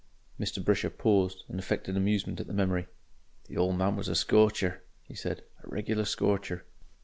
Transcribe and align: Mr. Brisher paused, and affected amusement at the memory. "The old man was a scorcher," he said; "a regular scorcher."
Mr. 0.39 0.63
Brisher 0.65 0.89
paused, 0.89 1.43
and 1.47 1.59
affected 1.59 1.95
amusement 1.95 2.39
at 2.39 2.47
the 2.47 2.53
memory. 2.55 2.87
"The 3.47 3.57
old 3.57 3.77
man 3.77 3.95
was 3.95 4.07
a 4.07 4.15
scorcher," 4.15 4.81
he 5.03 5.13
said; 5.13 5.43
"a 5.63 5.69
regular 5.69 6.05
scorcher." 6.05 6.65